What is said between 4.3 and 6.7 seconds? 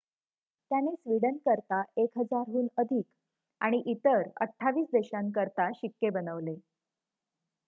28 देशांकरिता शिक्के बनवले